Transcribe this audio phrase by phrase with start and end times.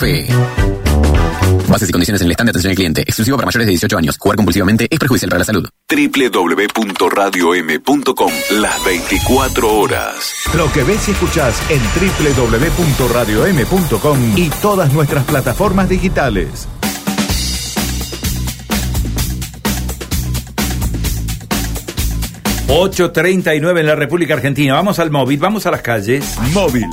[0.00, 0.28] Fe.
[1.68, 3.02] Bases y condiciones en el stand de atención al cliente.
[3.02, 4.16] Exclusivo para mayores de 18 años.
[4.16, 5.68] Jugar compulsivamente es perjudicial para la salud.
[5.88, 10.34] www.radiom.com Las 24 horas.
[10.56, 16.68] Lo que ves y escuchás en www.radiom.com y todas nuestras plataformas digitales.
[22.68, 24.74] ...8.39 en la República Argentina.
[24.74, 26.36] Vamos al móvil, vamos a las calles.
[26.52, 26.84] Móvil.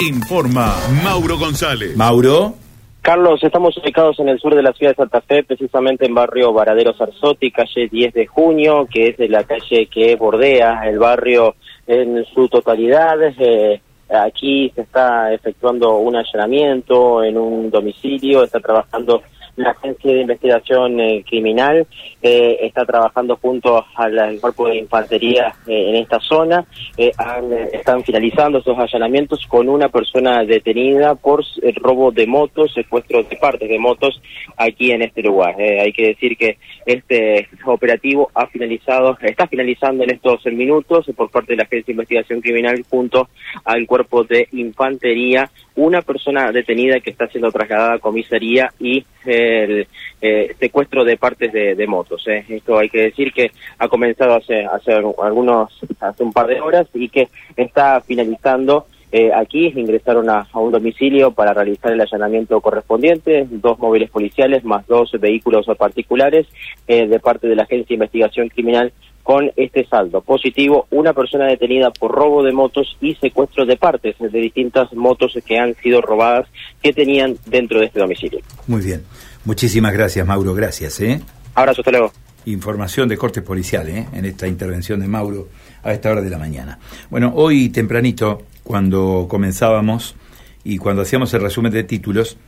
[0.00, 0.74] Informa
[1.04, 1.94] Mauro González.
[1.94, 2.54] Mauro.
[3.02, 6.54] Carlos, estamos ubicados en el sur de la ciudad de Santa Fe, precisamente en barrio
[6.54, 11.54] Varadero Sarzotti, calle 10 de junio, que es la calle que bordea el barrio
[11.86, 13.18] en su totalidad.
[13.38, 19.22] Eh, aquí se está efectuando un allanamiento en un domicilio, está trabajando
[19.56, 21.86] la Agencia de Investigación eh, Criminal
[22.22, 26.64] eh, está trabajando junto al, Cuerpo de Infantería eh, en esta zona.
[26.96, 31.44] están finalizando esos allanamientos con una persona detenida por
[31.76, 34.20] robo de motos, secuestro de partes de motos
[34.56, 35.54] aquí en este lugar.
[35.58, 41.52] hay que decir que este operativo ha finalizado, está finalizando en estos minutos por parte
[41.52, 43.28] de la Agencia de Investigación Criminal junto
[43.64, 49.04] al Cuerpo de Infantería una persona detenida que está siendo trasladada a comisaría y
[49.40, 49.88] el
[50.20, 52.26] eh, secuestro de partes de, motos.
[52.28, 52.44] Eh.
[52.48, 56.86] Esto hay que decir que ha comenzado hace, hace algunos, hace un par de horas
[56.94, 58.86] y que está finalizando.
[59.12, 64.86] Eh, aquí ingresaron a, un domicilio para realizar el allanamiento correspondiente, dos móviles policiales más
[64.86, 66.46] dos vehículos particulares
[66.86, 71.90] de parte de la Agencia de Investigación Criminal con este saldo positivo, una persona detenida
[71.90, 76.48] por robo de motos y secuestro de partes de distintas motos que han sido robadas
[76.82, 78.40] que tenían dentro de este domicilio.
[78.66, 79.04] Muy bien.
[79.44, 80.54] Muchísimas gracias, Mauro.
[80.54, 81.00] Gracias.
[81.00, 81.20] ¿eh?
[81.54, 82.12] Abrazo, hasta luego.
[82.46, 84.06] Información de corte policial ¿eh?
[84.12, 85.48] en esta intervención de Mauro
[85.82, 86.78] a esta hora de la mañana.
[87.10, 90.16] Bueno, hoy tempranito, cuando comenzábamos
[90.64, 92.38] y cuando hacíamos el resumen de títulos,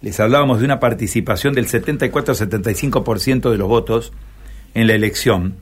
[0.00, 4.12] les hablábamos de una participación del 74-75% de los votos
[4.74, 5.56] en la elección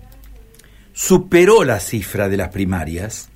[0.97, 3.29] superó la cifra de las primarias,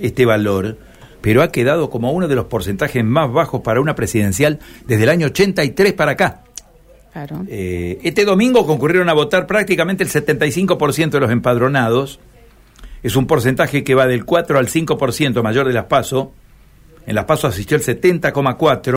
[0.00, 0.78] este valor,
[1.20, 5.10] pero ha quedado como uno de los porcentajes más bajos para una presidencial desde el
[5.10, 6.43] año 83 para acá.
[7.48, 12.18] Eh, este domingo concurrieron a votar prácticamente el 75% de los empadronados.
[13.02, 16.32] Es un porcentaje que va del 4 al 5% mayor de las PASO.
[17.06, 18.92] En las PASO asistió el 70,4%.